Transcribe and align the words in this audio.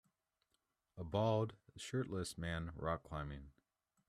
A 0.97 1.03
bald, 1.03 1.53
shirtless 1.77 2.35
man 2.35 2.71
rock 2.75 3.03
climbing. 3.03 3.51